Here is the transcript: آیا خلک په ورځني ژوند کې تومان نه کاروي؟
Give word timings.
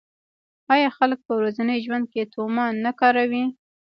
آیا 0.73 0.89
خلک 0.97 1.19
په 1.27 1.33
ورځني 1.39 1.77
ژوند 1.85 2.05
کې 2.13 2.29
تومان 2.33 2.73
نه 2.85 2.91
کاروي؟ 2.99 3.45